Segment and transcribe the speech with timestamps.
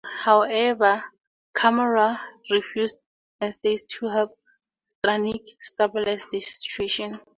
[0.23, 1.03] However,
[1.53, 2.19] Kammerer
[2.49, 2.97] refuses
[3.39, 4.35] and stays to help
[5.05, 7.19] Strannik stabilize the situation.